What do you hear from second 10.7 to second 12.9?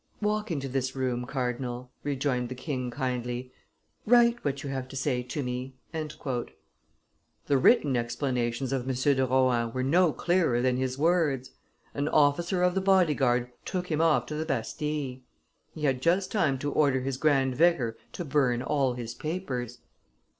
his words; an officer of the